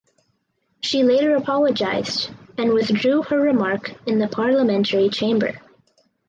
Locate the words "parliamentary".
4.27-5.09